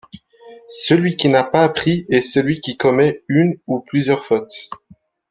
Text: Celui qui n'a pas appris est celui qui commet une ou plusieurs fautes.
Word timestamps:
Celui 0.79 1.15
qui 1.15 1.29
n'a 1.29 1.43
pas 1.43 1.61
appris 1.63 2.07
est 2.09 2.21
celui 2.21 2.59
qui 2.59 2.75
commet 2.75 3.23
une 3.27 3.59
ou 3.67 3.81
plusieurs 3.81 4.25
fautes. 4.25 4.71